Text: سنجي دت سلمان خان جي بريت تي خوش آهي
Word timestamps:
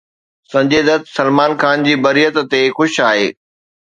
سنجي 0.51 0.79
دت 0.87 1.03
سلمان 1.17 1.51
خان 1.61 1.83
جي 1.87 1.93
بريت 2.05 2.35
تي 2.51 2.61
خوش 2.77 2.93
آهي 3.09 3.27